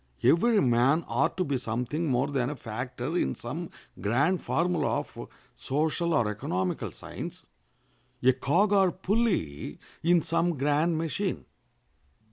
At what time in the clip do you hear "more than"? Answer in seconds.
2.07-2.49